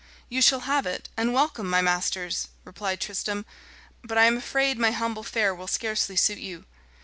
"You 0.29 0.41
shall 0.41 0.61
have 0.61 0.87
it, 0.87 1.09
and 1.15 1.31
welcome, 1.31 1.69
my 1.69 1.79
masters," 1.83 2.47
replied 2.63 2.99
Tristram, 2.99 3.45
"but 4.03 4.17
I 4.17 4.25
am 4.25 4.35
afraid 4.37 4.79
my 4.79 4.89
humble 4.89 5.21
fare 5.21 5.53
will 5.53 5.67
scarcely 5.67 6.15
suit 6.15 6.39
you." 6.39 6.65